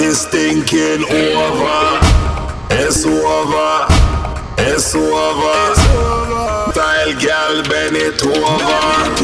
[0.00, 2.00] alltid thinking over.
[2.68, 3.86] Es over,
[4.56, 5.74] es over.
[6.72, 9.19] Deil gelben i over.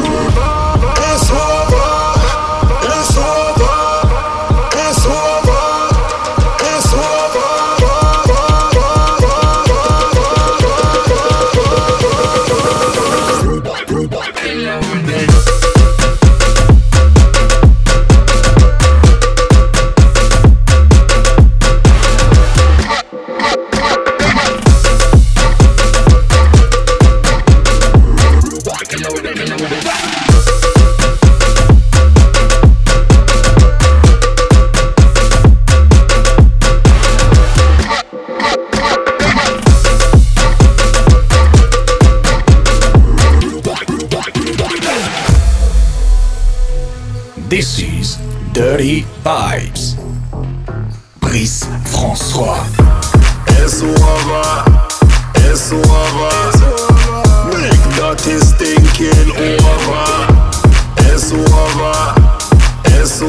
[47.49, 48.17] This is
[48.53, 49.95] Dirty Vibes.
[51.21, 52.59] Brice François.
[53.47, 54.65] It's over,
[55.47, 55.71] it's.
[57.55, 60.27] Make dirty stinking over.
[61.07, 61.95] It's over,
[62.87, 63.23] it's.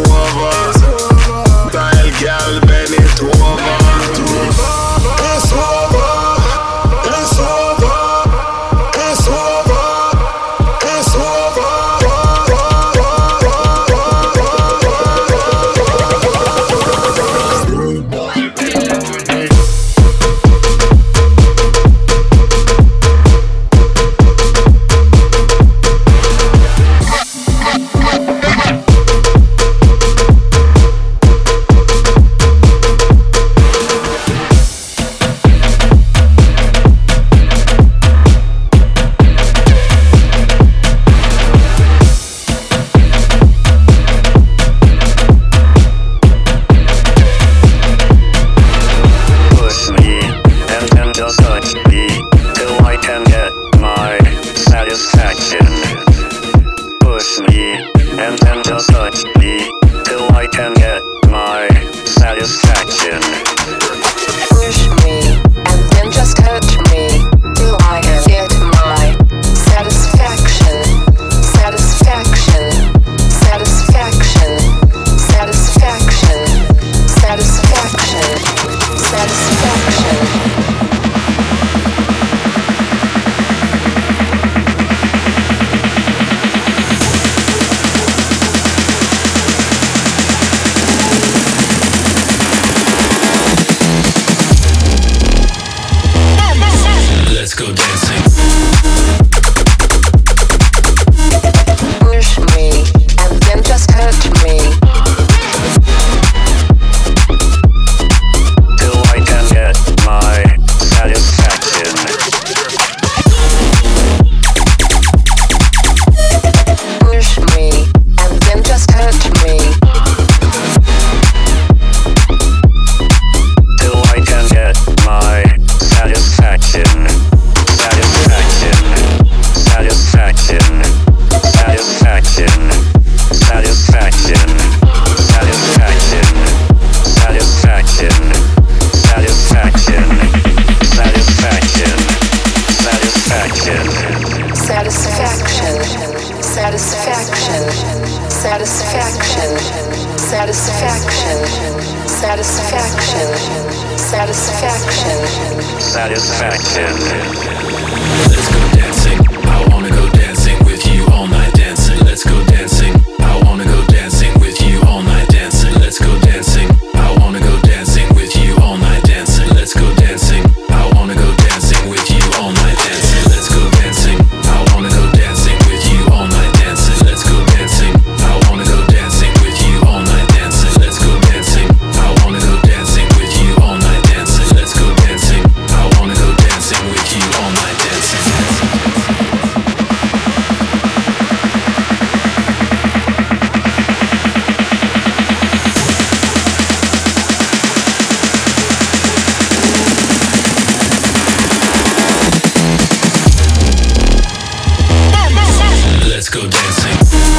[206.99, 207.36] you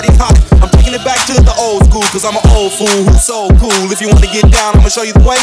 [0.00, 0.34] party pop.
[0.62, 3.48] I'm taking it back to the old school, cause I'm an old fool who's so
[3.60, 3.92] cool.
[3.92, 5.36] If you wanna get down, I'ma show you the way.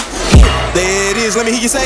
[0.73, 1.85] There it is, let me hear you say.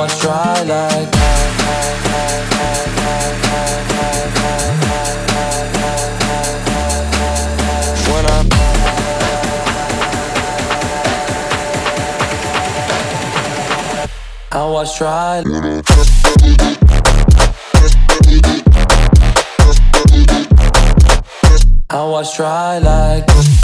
[0.00, 1.12] one try like.
[8.08, 8.46] When I'm
[14.52, 15.44] I was trying.
[21.90, 23.59] I was dry like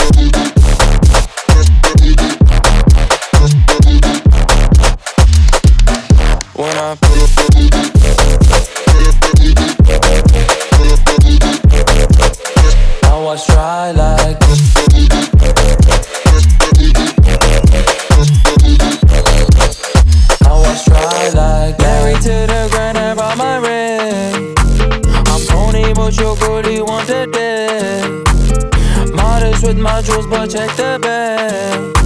[30.57, 31.97] check the bank.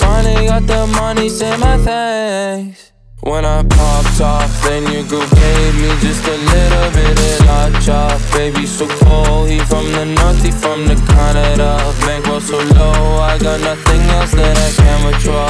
[0.00, 2.92] Finally got the money, say my thanks.
[3.22, 7.72] When I popped off, then your girl gave me just a little bit of hot
[7.84, 8.18] chop.
[8.32, 11.70] Baby, so cold, he from the north, he from the Canada.
[12.06, 15.49] Bankroll so low, I got nothing else that I can withdraw.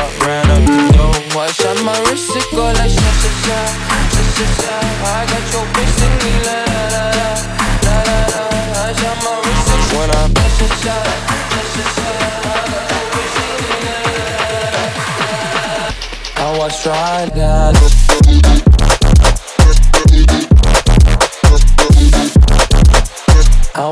[16.93, 17.73] I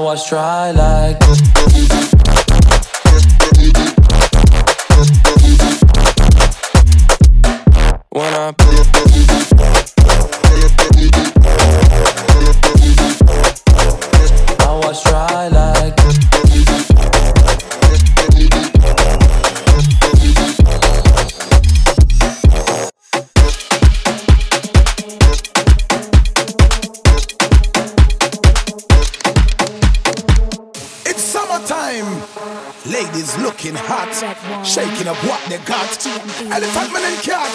[0.03, 0.88] was dry like
[35.09, 36.07] up what they got.
[36.07, 37.48] Elephant man and cat.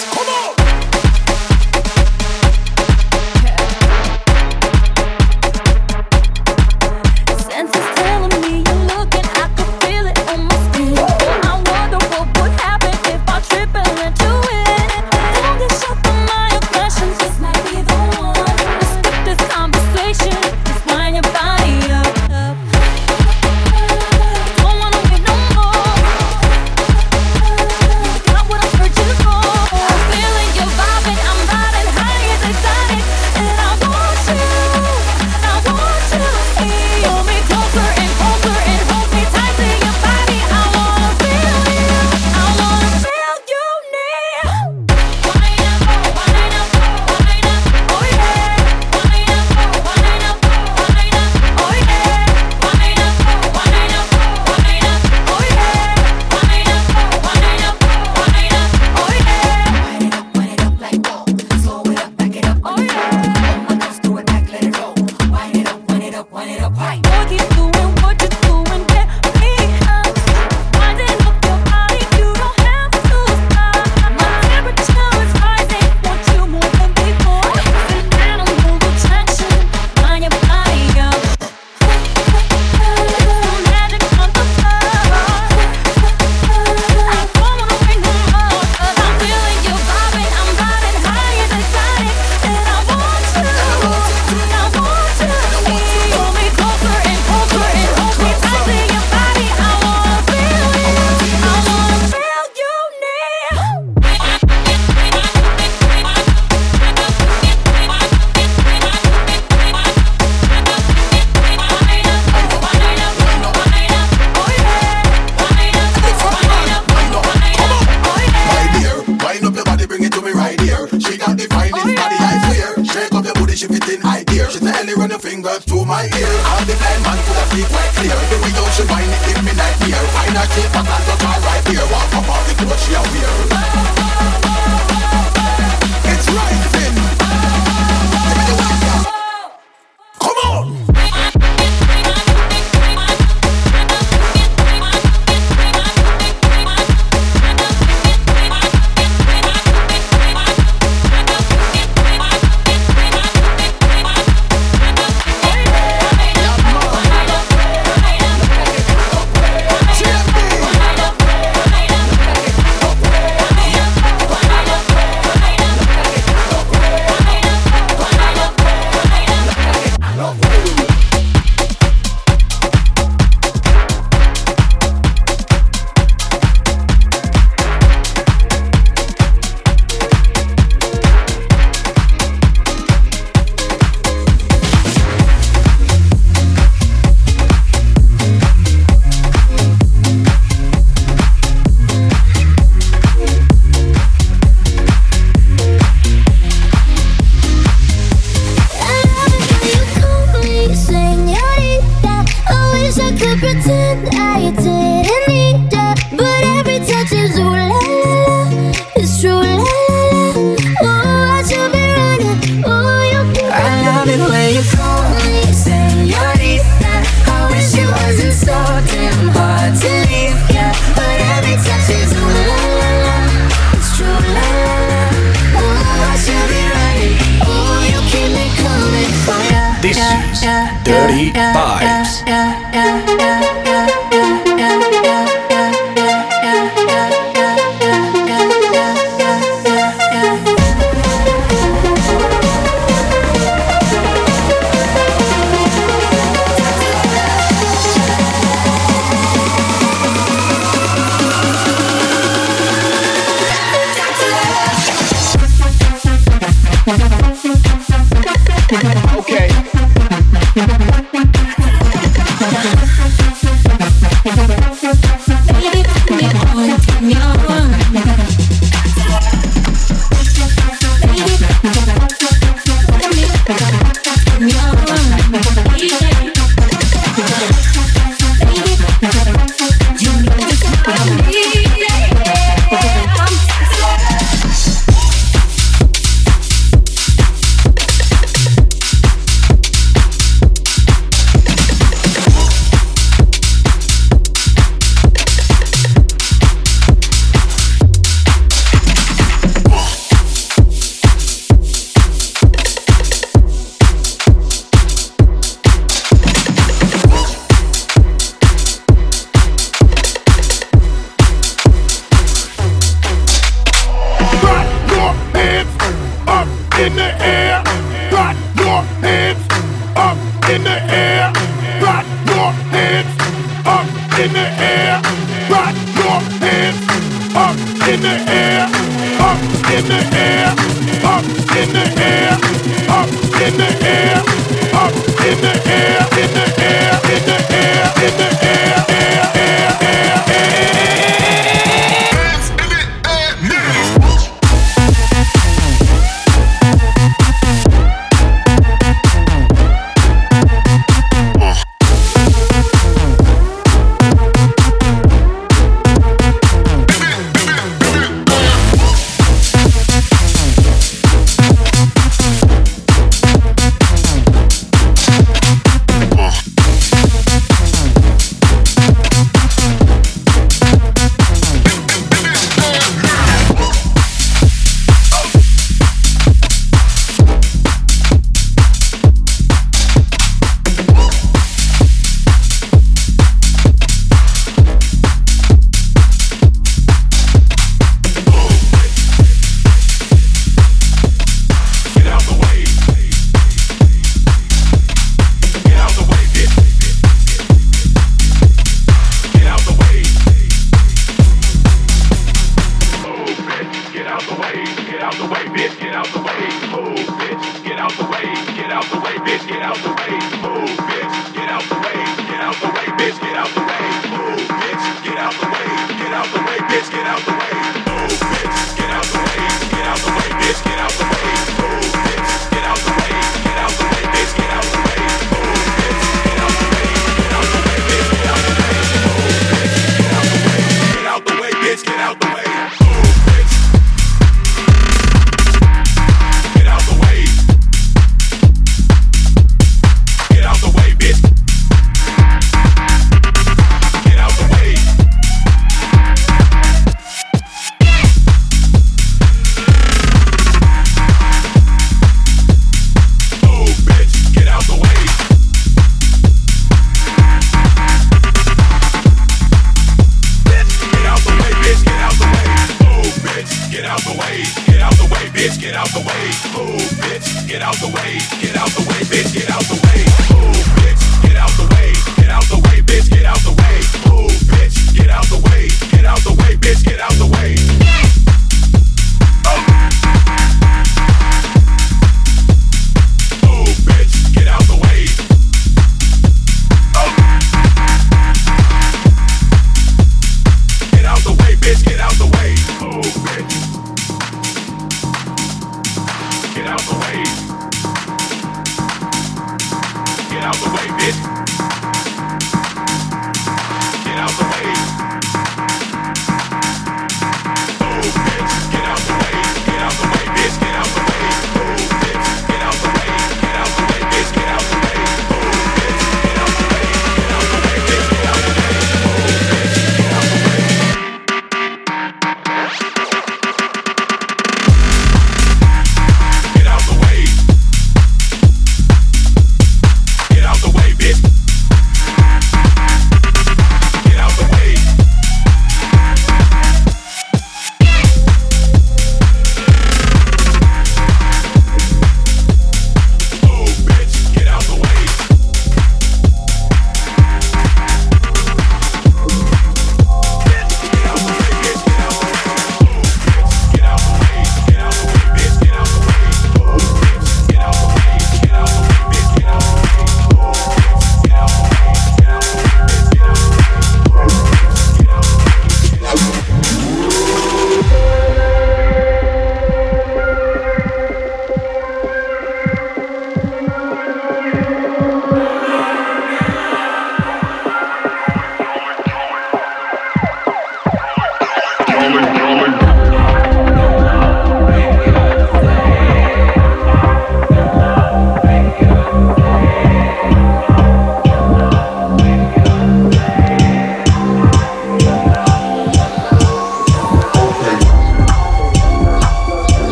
[501.06, 501.43] it.